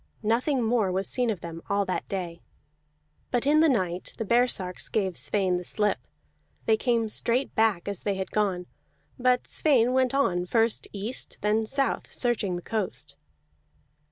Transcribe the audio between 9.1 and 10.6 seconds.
but Sweyn went on,